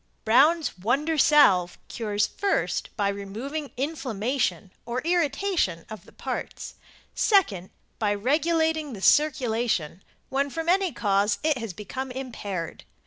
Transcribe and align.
Brown's 0.25 0.79
Wonder 0.79 1.15
Salve 1.15 1.77
cures 1.87 2.25
first 2.25 2.89
by 2.97 3.07
removing 3.09 3.69
inflammation 3.77 4.71
or 4.83 5.01
irritation 5.01 5.85
of 5.91 6.05
the 6.05 6.11
parts; 6.11 6.73
second 7.13 7.69
by 7.99 8.15
regulating 8.15 8.93
the 8.93 9.01
circulation 9.03 10.01
when 10.29 10.49
from 10.49 10.69
any 10.69 10.91
cause 10.91 11.37
it 11.43 11.59
has 11.59 11.73
become 11.73 12.09
impaired. 12.09 12.83